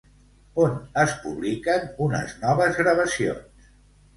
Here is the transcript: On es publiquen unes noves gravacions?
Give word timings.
On 0.63 0.71
es 1.01 1.13
publiquen 1.25 1.85
unes 2.07 2.33
noves 2.47 2.81
gravacions? 2.81 3.71